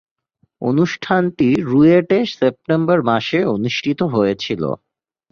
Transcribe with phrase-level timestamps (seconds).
[0.61, 4.69] অনুষ্ঠানটি রুয়েটে সেপ্টেম্বর মাসে অনুষ্ঠিত হয়েছিলো।